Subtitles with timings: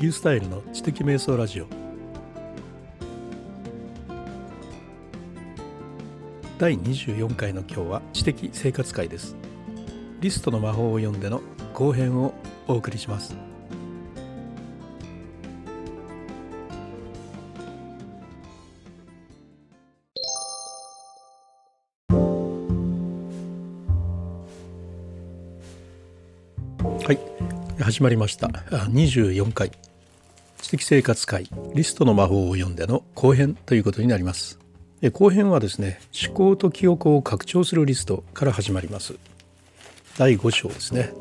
[0.00, 1.66] リュースタイルの知的瞑想ラジオ。
[6.56, 9.36] 第24回の今日は知的生活会です。
[10.20, 11.42] リストの魔法を読んでの
[11.74, 12.32] 後編を
[12.66, 13.36] お送りします。
[27.04, 27.18] はい
[27.82, 28.48] 始まりました。
[28.48, 29.89] 24回。
[30.60, 34.58] 知的生活会リストの魔法を読んでの後編ということになります。
[35.12, 39.14] 後編はですね思考と記憶を拡張するリストから始まります。
[40.18, 41.12] 第5章ですね。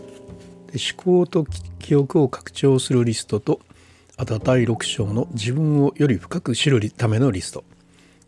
[0.71, 1.45] で思考と
[1.79, 3.61] 記憶を拡張するリストと
[4.17, 7.63] あとは第6章の自分をより深く知るためのリスト。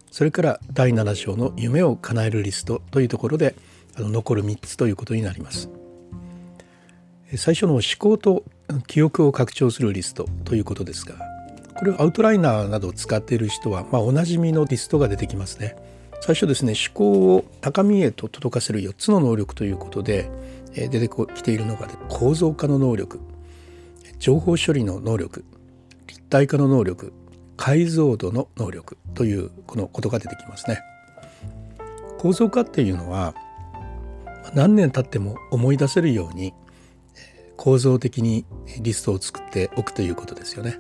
[0.10, 3.56] それから第7章の夢を叶えるリストというところで
[3.96, 5.70] あの残る3つということになります。
[7.38, 8.44] 最初の思考と
[8.88, 11.16] 記憶を拡張するリストということですが
[11.78, 15.76] これをアウトライナーなどを使っている人は、まあ、おなじみのリストが出てきますね。
[16.22, 20.30] 最初ですね思考を高みへと届かせる4つの能力ということで
[20.76, 23.20] 出てきているのが構造化の能力
[24.20, 25.44] 情報処理の能力
[26.06, 27.12] 立体化の能力
[27.58, 30.82] 解像度の能力というこのことが出てきますね。
[32.20, 33.34] 構造化っていうのは
[34.54, 36.54] 何年経っても思い出せるように
[37.62, 38.44] 構造的に
[38.80, 40.80] リストを作っておくということですよね。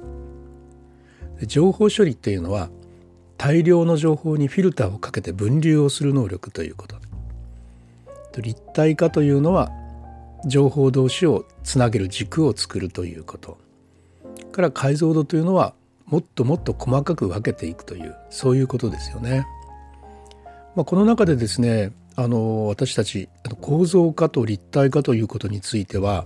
[1.43, 2.71] 情報処理っていうのは
[3.37, 6.95] 大量の情報にフィルターをかけて分流をする能力ということ
[8.41, 9.69] 立体化というのは
[10.47, 13.59] 情報同士をつなげる軸を作るということ
[14.51, 15.75] から解像度というのは
[16.07, 19.45] もっともっと細かく分けていくというそういうことですよね。
[20.75, 23.29] まあ、この中でですねあの私たち
[23.59, 26.25] 構造化と立体化ということについては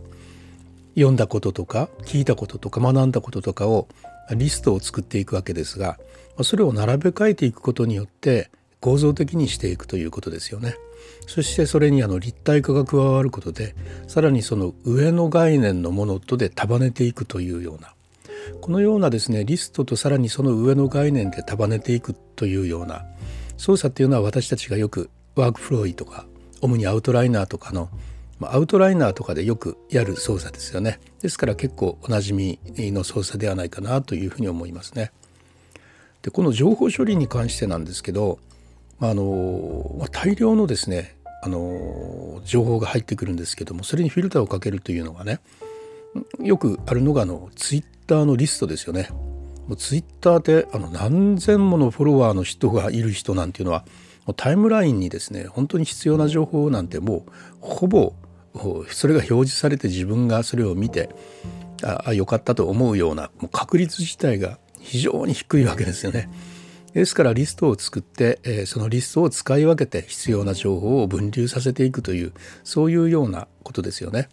[0.96, 3.88] 読んだこととか聞いたこととか学んだこととかを
[4.32, 6.00] リストを作っていくわけですが
[6.42, 10.76] それを並べ替えていくことによって構造的にしていくということですよね。
[11.28, 13.76] そしてそれにあの立体化が加わることで
[14.08, 17.94] さらにその上の概念のものとで束ねていくというような
[18.62, 23.06] このようなですねリストとさらにその上の概念で束ねていくというような
[23.58, 26.26] 操作っていうのは私たちがよくワークフローイとか
[26.62, 27.90] 主にアウトライナーとかの
[28.40, 35.12] まアウトライナーとかでよくやる操作ですよねですから結構おなじみの操作ではないかなというふうに思いますね。
[36.22, 38.40] でこの情報処理に関してなんですけど
[39.00, 45.40] まあの大量のですねあの情報が入ってくるんですけどもそれにフィルターをかけるというのがね
[46.40, 49.10] よくあるのがあのツイッターのリストですよね。
[49.68, 53.84] もうツイッターであの何千ものフォロワーの人がいる人なんていうのは
[54.36, 58.14] タイムラインにですね本当に必要な情報なんてもうほぼ
[58.90, 61.10] それが表示されて自分がそれを見て
[61.84, 66.30] ああよかったと思うようなもう確率自体が非常に低いわけですよね。
[66.94, 72.34] ですからリストを作って、えー、そのリストを使い分けて必要な情報を分流させていくという
[72.64, 74.30] そういうようなことですよね。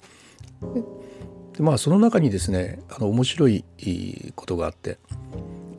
[1.56, 3.64] でまあその中にですねあの面白い
[4.36, 4.98] ことがあって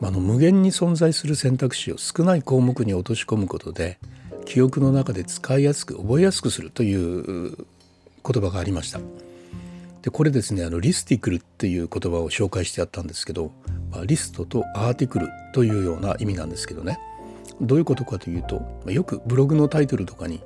[0.01, 3.97] まあの無限に存在する選択肢を少ない項目に落とし込むことで
[4.43, 7.65] 記憶の中で使いやすく覚えやすくするという
[8.25, 8.99] 言葉がありました。
[10.01, 13.51] でこれですねあのリスティクルっていう言葉を紹介してあったんですけど、
[13.89, 16.99] まあ、リストとアーティクルというような意味なんですけどね
[17.61, 18.61] どういうことかというと
[18.91, 20.41] よくブログのタイトルとかに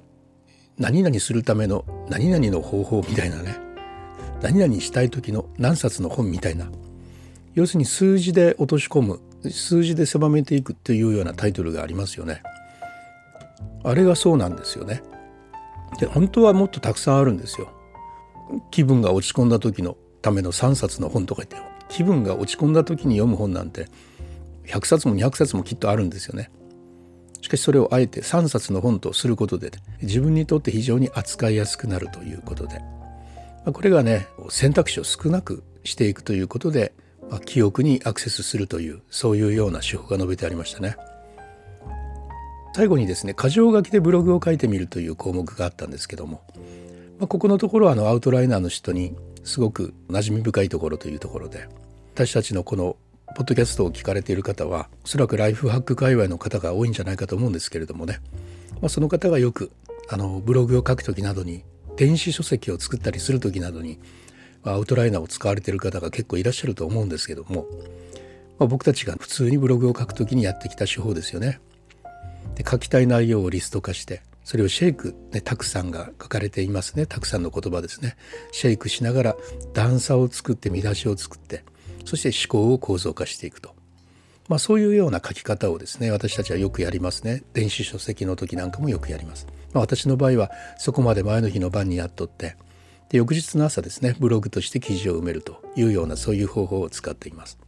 [0.78, 3.58] 「何々するための何々の方法」みたいなね
[4.40, 6.70] 何々したい時の何冊の本みたいな
[7.54, 12.42] 要するに数字で落とし込む数字で狭めていくっていうようなタイトルがありますよね。
[13.82, 15.02] あれがそうなんですよね。
[15.98, 17.68] で本当はもっとたくさんあるんですよ。
[18.70, 23.86] 気分が落ち込んだ時のための3冊の本とか言って気分が落ち込んだ時に読む本なんて
[24.66, 26.50] 100冊も200冊もきっとあるんですよね。
[27.40, 32.82] しかしそれをあえて3冊の本とすることで自分にとって非常に扱いやすくなるということで
[33.72, 36.92] これがね選択肢を少なくしていくということで
[37.46, 40.96] 記憶にアクセスするというそういうような手法が述べてありましたね。
[42.72, 46.42] 最後にですね箇条書きでブログを書いてみるという項目があったんですけども、
[47.18, 49.14] まあ、ここのところはあのアウトライナーの人に
[49.44, 51.68] すごく馴染み深いところというところで
[52.14, 52.96] 私たちのこの
[53.34, 58.20] ポッドキャストを聞かれている方はおそらくライフハック界隈の方が多いんじゃないかと思うんですけれどもね、
[58.80, 59.70] まあ、その方がよく
[60.08, 61.64] あのブログを書く時などに
[61.96, 63.98] 電子書籍を作ったりする時などに
[64.64, 67.66] アウトライナーを使われている方が結構いらっしゃると思うんですけども、
[68.58, 71.60] まあ、僕たちが普通にブログを書く時にやってきた手法ですよね。
[72.60, 77.06] で書きたい内容をリスト化してそれをシェイク、ね、たくさんが書かれていますね。
[77.06, 78.16] たくさんの言葉ですね。
[78.52, 79.36] シェイクしながら
[79.72, 81.64] 段差を作って見出しを作って
[82.04, 83.74] そして思考を構造化していくと。
[84.48, 87.44] まあ、そういうような書き方をですね私たちはよくやりますね。
[87.54, 92.56] 電子書籍の時なんかもよくやります、まあ、私の場合はそこまで前の日の晩にやっとって
[93.08, 97.58] で翌日の朝ですねブログとして記事を埋めるというようなそういう方法を使っています。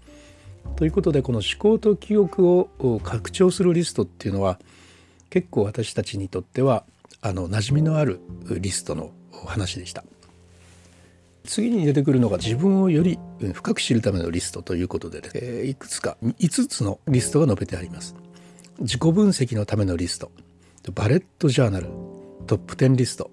[0.77, 4.59] ということでこの思考と記憶を拡張するリストっていうのは
[5.32, 6.84] 結構私たちにとっては
[7.23, 8.20] あの馴染みのある
[8.50, 9.12] リストの
[9.46, 10.05] 話でした。
[11.44, 13.19] 次に出てくるのが自分をより
[13.55, 18.14] 深く知るためのリストということで、えー、いくつか5つのリストが述べてあります。
[18.81, 20.31] 自己分析のためのリスト。
[20.94, 21.88] バレットジャーナル。
[22.46, 23.31] トップ10リスト。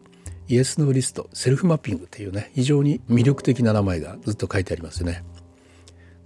[0.48, 1.30] イエスノーリスト。
[1.34, 5.25] セルフマッピングっていうね非常に魅力的な名前がずっと書いてありますよね。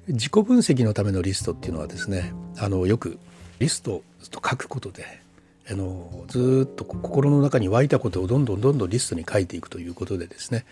[0.08, 3.18] 自己分析のためのリストっていうのはですねあのよく
[3.58, 5.23] リストをずっと書くことで
[5.70, 10.66] あのずっと心の中に湧いたことをどんどんどんどんリストに書いていくということでですね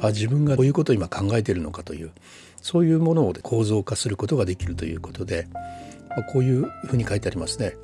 [0.00, 2.12] あ自分がこういうことを今考えているのかという
[2.62, 5.48] そういうものを構造化することができるということで、
[6.08, 7.74] まあ、こういうふうに書いてありますね。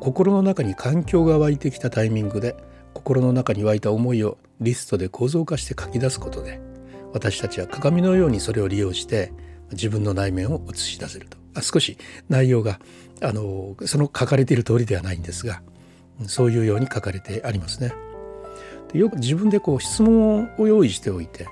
[0.00, 2.56] 心の中に環境が湧いてきたタイミングで
[2.94, 6.58] 心の中に湧いた思いをリストで構造化して書き出すことで
[7.12, 9.32] 私たちは鏡のようにそれを利用して
[9.72, 11.98] 自分の内面を映し出せるとあ少し
[12.30, 12.80] 内容が
[13.20, 15.62] あのその書かれている通りではないんですが
[16.26, 17.92] そういうように書かれてありますね。
[18.92, 21.46] でよく自分でこう質問を用意しておいて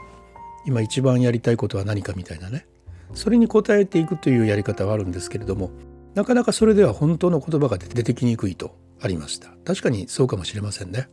[0.67, 2.67] 今一番やりたいことは何かみたいなね。
[3.14, 5.70] それに答えていくというやり方はあるんですけれども
[6.14, 9.49] なかなかそれでは本当の言葉が出てきにくいとありました。
[9.64, 11.08] 確かにそうかもしれませんね。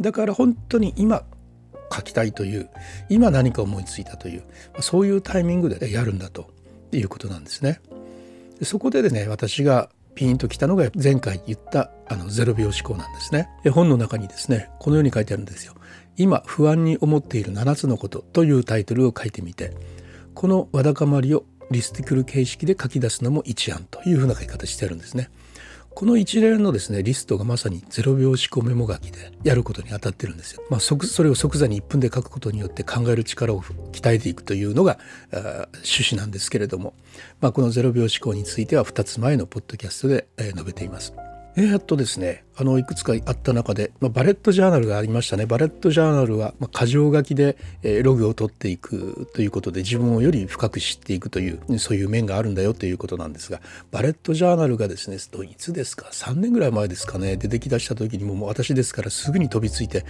[0.00, 1.24] だから本当に今
[1.94, 2.70] 書きたいという
[3.08, 4.44] 今何か思いついたという
[4.80, 6.50] そういうタイミングでやるんだと
[6.92, 7.80] いうことなんですね。
[8.62, 13.48] そこでね私がピンときたのが前回言ったあのゼロ秒思考なんですね。
[13.70, 15.74] 本の中にですねこのように書いてあるんですよ。
[16.16, 19.72] 今不安に思っている7つのことというタイトルを書いてみて
[20.34, 25.30] このわだかまりをリスティクル形式で書き出すのも一案というふうな書き方してあるんですね。
[25.94, 30.62] この一連のですねリストがまさに0秒思考メモ書きでやることに当たってるんですよ。
[30.70, 34.98] まあ、それを即座に1分で書くことによって考える力を鍛えていくというのが
[35.32, 36.94] 趣旨なんですけれども、
[37.40, 41.12] まあ、この0秒思考については2つ前のポッドキャストで、え述べています。
[41.56, 45.46] え、っとですねあのいくつかあった中で、まあ、バレットジャーナルがありましたね。
[45.46, 53.60] バレットジャーナルは、まあ、箇条書きで、えー、ログを取っていくということで自分をより深く知っていくというそういう面があるんだよということなんですが
[53.90, 57.36] バレットジャーナルがですねいつですか？3年ぐらい前ですかね？
[57.36, 60.04] 出てきだした時にももう私ですからすぐに飛びついて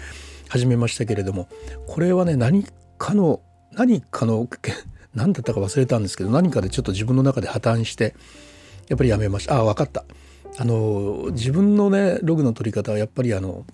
[0.49, 1.49] 始めましたけれども
[1.87, 2.67] これはね何
[2.99, 3.41] かの
[3.73, 4.47] 何かの
[5.15, 8.15] 何だったか忘れたんですけど何かでちょっと自分の中で破綻して
[8.89, 9.57] やっぱりやめました。
[9.57, 10.05] ああ分かった。
[10.61, 13.65] あの自分のねログの取り方はやっぱりあの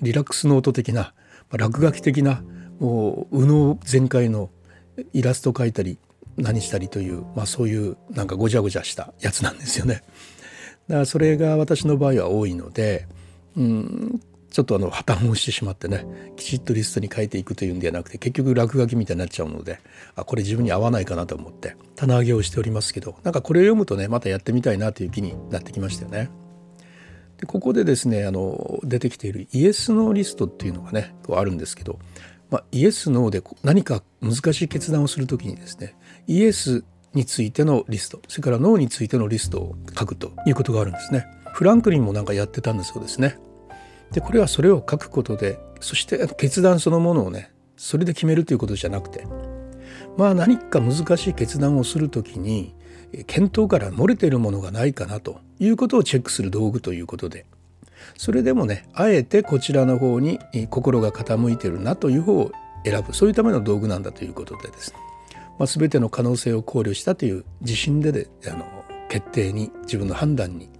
[0.00, 1.14] リラックスノート的な
[1.52, 2.42] ま落書き的な
[2.80, 4.50] もう右脳全開の
[5.12, 5.98] イラスト描いたり
[6.36, 10.02] 何したりという、まあ、そういうなんかごちゃごちゃしたやつなんですよね。
[10.88, 13.06] だからそれが私の場合は多いので、
[13.56, 14.20] うん、
[14.52, 16.04] ちょっとあの破綻をしてしまってね
[16.36, 19.80] きちっとリストに書いていくというんではなくて結局落書きみたいになっちゃうので
[20.14, 26.30] あこれ自分に合わないかなと思って棚上げをしておりますけどなんかこれを読むとねまたやってみたいなという気になってきましたよね。
[27.38, 31.98] でここでですねあの出てきているイエス・ノーリストっていうのがねこうあるんですけど、
[32.50, 35.96] まあ、イエス・ノーで何か難しい決断をする時にですね
[36.26, 36.84] イエス
[37.14, 41.26] についてのリストそれからノーについてのリストを書くということがあるんですね。
[41.54, 43.38] フランクリンもなんかやってたんだそうですね。
[44.12, 49.26] でこれはそれを書くことでそして決断そのものをねそれで決めるということじゃなくて
[50.16, 52.74] まあ何か難しい決断をする時に
[53.26, 57.46] 検討から漏れているものがないかなということをチェックする道具ということで
[58.16, 60.38] それでもねあえてこちらの方に
[60.70, 62.52] 心が傾いてるなという方を
[62.84, 64.94] 選ぶそういうための道具なんだということでです、
[65.58, 68.66] まあ、全ての可能性を考慮したという自信でであの
[69.08, 70.70] 決定に自分の判断に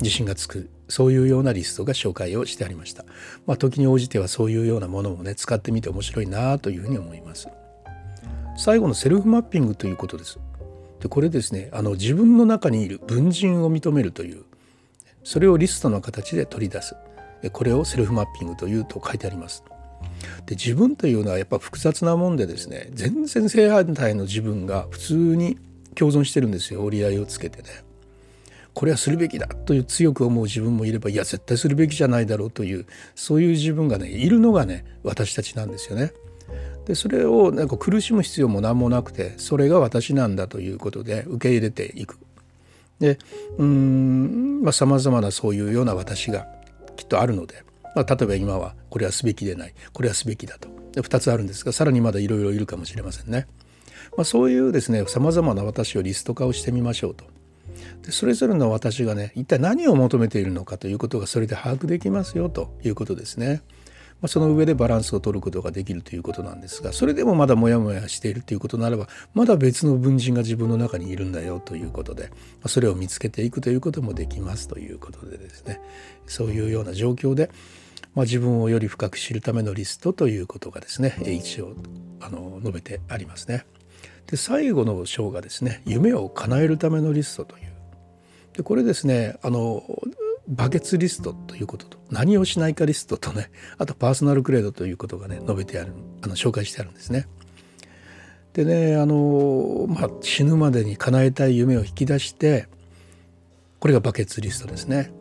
[0.00, 3.06] 自信がつくそういうようなリストが紹介をしてありました。
[3.46, 7.48] まあ、時に応じてはそういうようなものもね使ってみて面白いなというふうに思います。
[8.58, 10.38] 最後のセルフマッピングということです。
[11.00, 14.44] でこれですねあの自分の中にいる文人を認めるという
[15.24, 16.94] それをリストの形で取り出す
[17.52, 19.64] これをセルフマッピングというと書いてあります。
[20.44, 25.56] で自分というのはやっぱ複雑なもんでですね全然正反対の自分が普通に
[25.94, 27.91] 共存してるんですよ折り合いをつけてね。
[28.74, 36.12] これはするべきだという強く思う自分もいればいや絶対するべきじゃないだろうというそういう自分がねいるのがね私たちなんですよね。
[36.86, 42.18] でそれをなんか苦しむ必要も何もなくてそれが私なんだということで受け入れていく。
[42.98, 43.18] で
[43.58, 46.46] うんさまざ、まなそういうような私が
[46.96, 47.64] きっとあるので、
[47.96, 53.46] まあ、例えば今はこれはすべきでないこれはすべきだとで2つあるんですがさらにまだいろいろいるかもしれませんね。
[54.16, 57.31] まあ、そういうですねさまざまな私をリスト化をしてみましょうと。
[58.02, 63.62] でそれぞれの私がね一体何を求めているのかということがそれで把握できますよということですね。
[64.20, 75.80] まあ、その上でバランスを取ることができるということなんですがそれでもまだモヤモヤしているということならばまだ別の文人が自分の中にいるんだよということで、まあ、それを見つけていくということもできますということでですね
[76.26, 77.50] そういうような状況で、
[78.14, 81.74] まあ、自分をより深く知るためのリストということがですね一応
[82.20, 83.66] あの述べてありますね。
[84.26, 87.71] で最後の章がですね夢を叶えるためのリストという
[88.54, 89.82] でこれですねあの
[90.48, 95.92] バケツリストということと何をしないかリストとねあとパーソナルクレードということがね述べてある
[96.22, 97.26] あの紹介してあるんですね。
[98.52, 102.68] でねあの、まあ、死ぬまでに叶えたい夢を引き出して
[103.80, 105.12] これがバケツリストですね。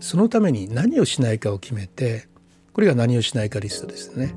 [0.00, 2.28] そのために何をしないかを決めて
[2.74, 4.34] これが何をしないかリストですね。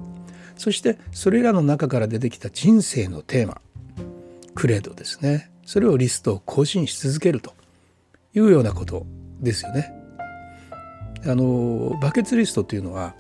[0.59, 3.61] そしてそれらの中から出てきた人生のテーマ
[4.55, 7.53] クレードですねそれをリストを更新し続けると
[8.33, 9.05] いうようなこと
[9.39, 9.93] ですよね。
[11.25, 13.13] あのバケツリストというのは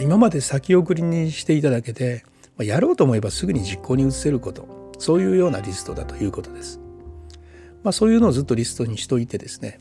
[0.00, 2.24] 今まで先送りにしていただけで
[2.58, 6.80] やろうと思えばすぐに実行に移せることそういうようなリストだということです。
[7.82, 9.80] まあ、そういうのをずっとリストにしといてですね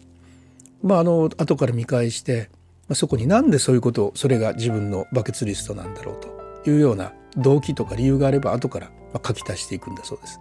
[0.81, 2.49] まああの後から見返して
[2.93, 6.17] そこになんでそういうことをそれが自分のバケツリストなんだろう
[6.63, 8.91] というような動機とか理由があれば後から
[9.25, 10.39] 書き足していくんだそうです。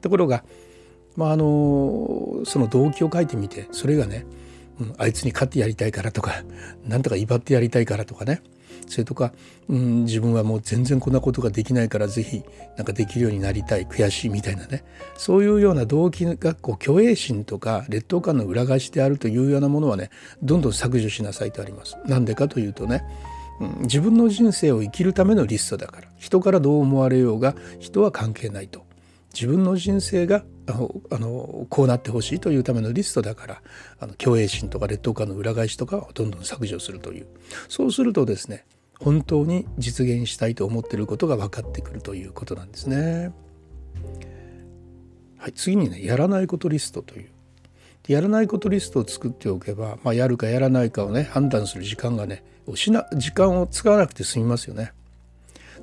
[0.00, 0.44] ところが、
[1.18, 4.24] まあ、あのその動機を書いてみてそれがね
[4.80, 6.44] うん、あいつに勝ってやりたいからとか
[6.86, 8.42] なんとか威張ってやりたいからとかね
[8.86, 9.32] それとか、
[9.68, 12.42] うん、自分はもう全然こんなことができないから是非
[12.76, 14.84] なんかできるようになりたい悔しいみたいなね
[15.16, 20.10] そういうような動機がこう虚栄心とか劣等感の裏返しであるというようなものはね
[20.42, 21.96] どんどん削除しなさいとあります。
[22.06, 23.02] なんでかというとね
[23.60, 28.84] うん、自分の人生を生きるためのリストだから人からどう思われようが人は関係ないと
[29.34, 33.62] 自分の人生があのあのこうなってほしいというためのリストだから
[34.00, 37.26] あの虚栄心とか劣等感の裏返しとかをどんどん削除するという
[37.68, 38.66] そうするとですね
[38.98, 43.32] 本当に実現したいと思っていることが分かってくるということなんですね。
[45.38, 47.30] はい、次にねやらないことリストという
[48.08, 54.92] やらないことリストを作っておけば、まあ、やるかやらないかをね判断する時間がね失時間を使わなくて済みますよね。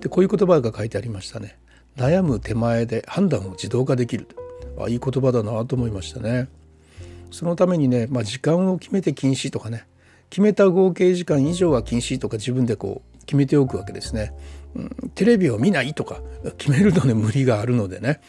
[0.02, 1.58] でこういう言葉が書いてありましたね。
[1.98, 4.28] 悩む手前で判断を自動化できる。
[4.78, 6.50] あいい言葉だなと思いましたね。
[7.32, 9.86] そのためにね、まあ、時間を決めて禁止とかね
[10.30, 14.34] 決めた合計時間以上は禁止とか自分でこう決めておくわけですね。
[14.76, 16.22] うん、テレビを見ないとか
[16.58, 18.22] 決めるとね無理があるのでね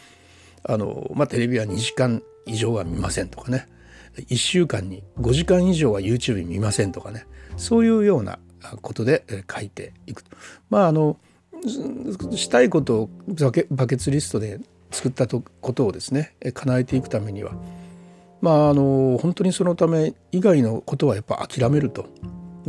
[0.63, 3.67] あの、まあ、テレビは2時間以上は見ませんとかね
[4.15, 7.25] 1週間に5時間以上は YouTube 見ませんとかね
[7.57, 8.39] そういうような
[8.81, 10.31] ことで書いていくと。
[10.69, 11.17] まああの
[11.65, 13.09] したいことを
[13.71, 14.59] バケツリストで
[14.91, 17.53] 作ったとことをですね叶えていくためには。
[18.39, 22.05] まああの本当にそのため以外のことはやっぱ諦めると。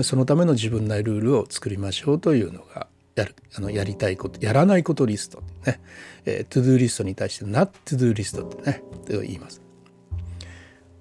[0.02, 5.80] そのための自分なりルールを作りましょうというのがやるあのやりたいことやらないことリストね、
[6.24, 9.60] えー、トゥドゥリストに対して not to do リストってねと言います。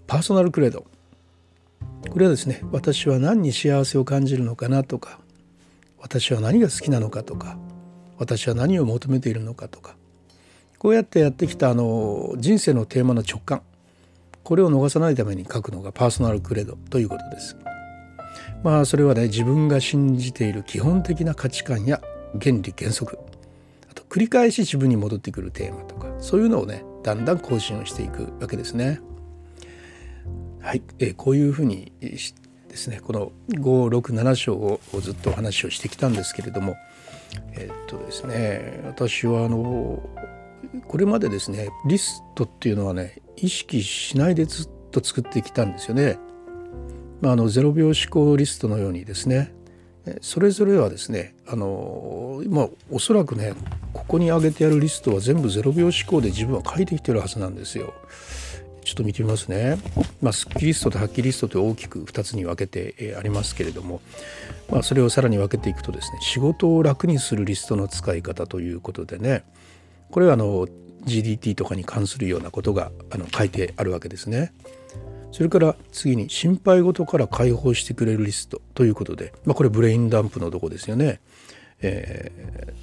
[0.08, 0.86] パーソナルクレード。
[2.10, 5.20] これはですね私は何に幸せを感じるのかなとか
[6.00, 7.58] 私は何が好きなのかとか
[8.18, 9.96] 私は何を求めているのかとか
[10.78, 13.62] こうやってやってきたあの人生のテーマの直感
[14.44, 17.58] これを逃さないために書くのがパーソナルクレドということです。
[18.64, 22.02] まあそれはね自分が信じている基本的な価値観や
[22.42, 23.20] 原理原則
[23.90, 29.02] あと繰り返し自分に戻ってくるテーマとかそういうのをねだんだん更新をしていくわけですね。
[30.62, 32.18] はい、えー、こういうふうにで
[32.76, 36.78] すねこの567章をずっとお話をしてきたんですけれども
[37.54, 40.02] え、っとですね私はあの
[40.88, 46.18] これまでですねリストっていうのはね意識しないでずっと作ってきたんですよね。
[47.22, 49.52] まあ、あの0秒思考リストのようにですね
[50.22, 53.54] それぞれはですねあのまあおそらくね
[53.94, 57.94] ここに挙げてあるリストは全部0秒思考で自分は書いてきてるはずなんですよ。
[58.88, 59.78] ちょっと見てみますね。
[60.22, 64.00] まあ、スッキリストとハッキリストと大きく2つに分けてありますけれども、
[64.72, 69.44] まあ、それをさらに分けていくとですね仕事を楽にするリストの使い方ということでね
[70.10, 70.68] これはあの
[71.04, 74.54] GDT とかに関するようなことがあの書いてあるわけですね。
[75.34, 81.20] それから次に心配事から解放してくれるリストということで、まあ、これブレインダンプのとこですよね。
[81.82, 82.32] え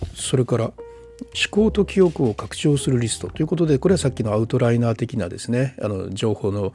[0.02, 0.72] ー、それから
[1.20, 6.72] 思考と記憶を拡張するリストということでこれはさっきのアウトライナー的なですねあの情報の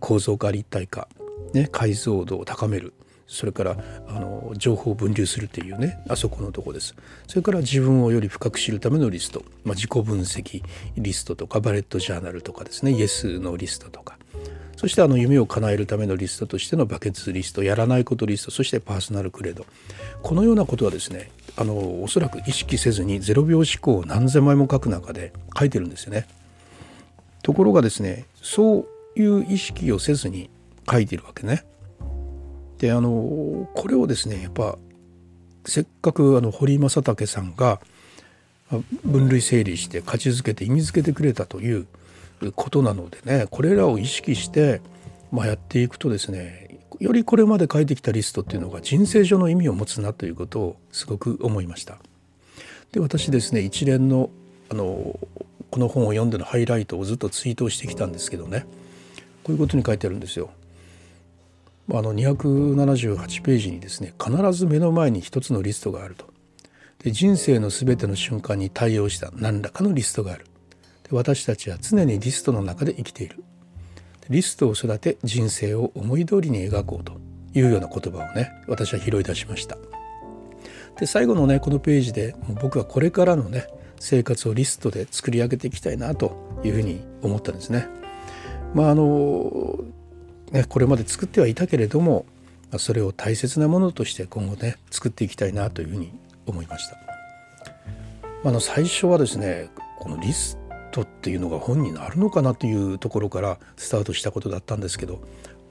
[0.00, 1.08] 構造化立体化、
[1.52, 2.94] ね、解像度を高める。
[3.28, 3.76] それから
[4.08, 6.94] あの情報を分流するというねあそこのとこです。
[7.26, 10.62] それから自分をより深く知るためのリスト、まあ、自己分析
[10.98, 14.18] リストとかバレットジャーナルとかですねイエスのリストとか。
[14.76, 19.64] そしてあの夢を叶えるためのリストとしてのバケツリストやらないことリストそしてパーソナルクレード。
[20.22, 26.26] このようなことはですねあのおそらく意識せずに0秒思考を何千枚も書く中で書いてるんですよね。
[27.42, 30.48] ところがですねそういう意識をせずに
[30.90, 31.64] 書いてるわけね。
[32.78, 34.78] であのこれをですねやっぱ
[35.64, 37.80] せっかくあの堀正武さんが
[39.04, 41.86] 分類整理して価値づけて意味づけてくれたという
[42.56, 44.80] ことなのでねこれらを意識して、
[45.30, 46.61] まあ、やっていくとですね
[47.02, 51.98] よりこれまで書いてきたリストっていうのが人生上の意味を持つなということをすごく思いました。
[52.92, 54.30] で私ですね一連の
[54.70, 55.18] あの
[55.70, 58.66] この本を読んでのハイライトをずっとツイートしてきたんですけどね
[59.42, 60.50] こういうことに書いてあるんですよ。
[61.90, 66.26] あの278ページにですね必ず目の前に一つのリストがあると
[67.00, 70.46] で人生の全ての瞬間に対応した何らかのリストがある
[71.02, 73.42] で私たちは常にリストの中で生きている
[74.30, 77.20] リストを育て人生を思い通りに描こうと
[77.54, 79.76] いうような言葉をね私は拾い出しました
[80.98, 83.66] で最後のねこのページで僕はこれからのね
[83.98, 87.88] 生活をリストで作り上げていきたいなというふうに思ったんですね
[88.74, 89.84] まああの
[90.52, 92.26] ね、これまで作ってはいたけれども
[92.76, 96.12] それを大切なものとして今後ね作っていきたいなというふうに
[96.46, 96.96] 思いました。
[98.44, 100.58] あの最初はですねこのリス
[100.92, 105.20] トっていうのが本になるのかなというところからスタートしたことだったんですけど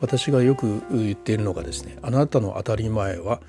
[0.02, 3.42] 私がよく言っているのがですねあなたの当たり前は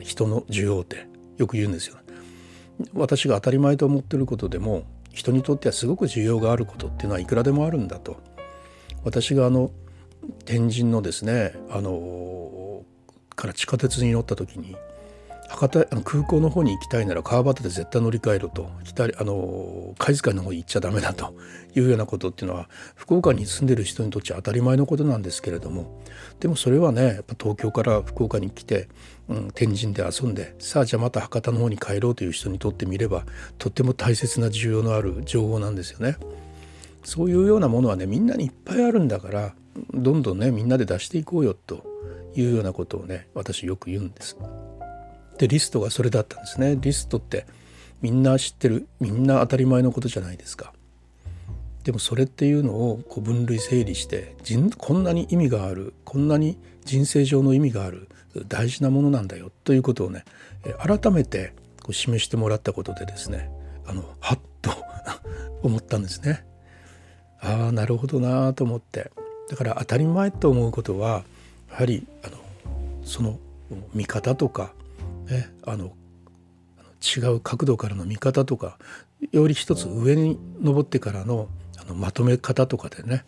[0.00, 1.96] 人の需要ってよく言うんですよ。
[2.94, 8.20] 私が当たり前と思ってることでも人にとってはすごく需要があることっていうのはいくらでもあるんだと。
[9.04, 9.70] 私があの
[10.44, 12.82] 天神のですねあの
[13.34, 14.76] から地下鉄に乗った時に
[15.48, 18.70] 博多あの空港の方に行きたいなら川端で絶対乗り換えろと
[19.18, 21.34] あの貝塚の方に行っちゃダメだと
[21.74, 26.02] いうようなことっていうのは福岡に住んでる人にとっては当たり前のことなんですけれども
[26.40, 28.88] でもそれはねやっぱ東京から福岡に来て、
[29.28, 33.24] うん、天神で遊んでさあじゃあまた博多の方に帰ろうという人にとってみれば
[33.56, 36.16] とっても大切な需要のある情報なんですよね。
[37.04, 39.54] そういうようなものはねみんなにいっぱいあるんだから
[39.94, 41.84] どんどんねみんなで出していこうよと
[42.34, 44.36] いうようなことをね私よく言うんです。
[45.38, 46.76] でリストがそれだったんですね。
[46.80, 47.46] リストって
[48.02, 50.72] みんな知ってるみんな当たり前のことじゃないですか。
[51.84, 54.36] でもそれっていうのをこう分類整理して
[54.76, 58.08] こんなに意味があるこんなに人生上の意味がある
[58.46, 60.24] 大事なものなんだよということをね
[60.78, 63.50] 改めてこう示してもらったことでですね
[63.86, 64.70] あのはっと
[65.62, 66.44] 思ったんですね。
[67.40, 69.10] ああなるほどなと思って
[69.48, 71.24] だから当たり前と思うことは
[71.70, 72.36] やはりあの
[73.04, 73.38] その
[73.94, 74.72] 見方とか、
[75.28, 75.92] ね、あの
[77.02, 78.78] 違う角度からの見方とか
[79.32, 83.24] より一つ上に登ってからのあのまとめ方とかでね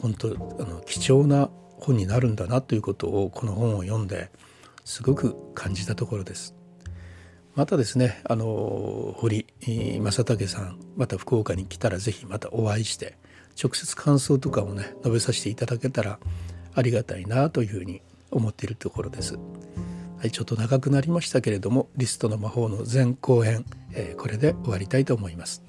[0.00, 0.30] 本当あ
[0.64, 4.30] の貴重な本になるんだなということをこの本を読んで
[4.84, 6.54] すごく感じたところです。
[7.54, 13.16] またですねあの堀正武さんまた福岡に来たら是非またお会いして
[13.62, 16.18] 直接感想とかもね述べさせていただけたら
[16.74, 19.38] ありがたいなというふうに思っているところです。
[20.24, 25.62] はい、ちょっと長くなりましたけれどもリストの魔法の前後編、えー、これで終わりたいと思います。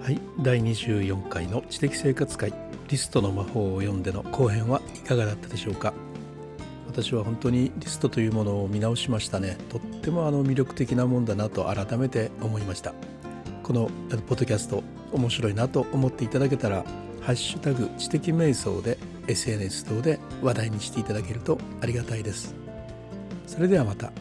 [0.00, 2.54] はい、第24回の知的生活会
[2.86, 5.92] リストの魔法を読んでの後編はいかがだったでしょうか。
[6.86, 9.58] 私は本当にリストというものを見直しましたね。
[9.70, 12.94] とってもあの魅力的なもんだなと改めて思いました。
[13.66, 13.90] この
[14.28, 16.84] ポッドキャスト面白いなと思っていただけたら
[17.20, 22.54] ハッシュタグ知的瞑想で SNS 等で話題にしていただけるとありがたいです
[23.44, 24.12] それではまた。